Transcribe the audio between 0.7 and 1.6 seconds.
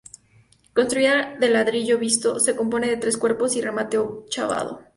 Construida en